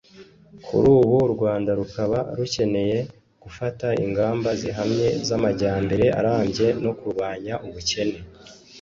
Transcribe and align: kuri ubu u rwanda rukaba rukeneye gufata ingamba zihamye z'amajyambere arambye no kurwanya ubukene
kuri 0.65 0.87
ubu 0.97 1.15
u 1.27 1.29
rwanda 1.35 1.69
rukaba 1.79 2.19
rukeneye 2.37 2.97
gufata 3.43 3.87
ingamba 4.03 4.49
zihamye 4.61 5.07
z'amajyambere 5.27 6.05
arambye 6.19 6.67
no 6.83 6.91
kurwanya 6.99 7.53
ubukene 7.67 8.17